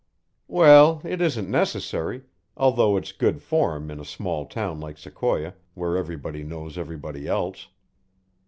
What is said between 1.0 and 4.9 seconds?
it isn't necessary, although it's good form in a small town